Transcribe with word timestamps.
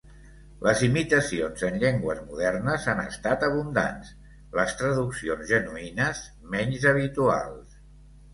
Les 0.67 0.79
imitacions 0.85 1.65
en 1.67 1.75
llengües 1.83 2.21
modernes 2.29 2.87
han 2.93 3.01
estat 3.03 3.45
abundants, 3.49 4.09
les 4.61 4.75
traduccions 4.81 5.47
genuïnes 5.53 6.25
menys 6.57 6.89
habituals. 6.95 7.79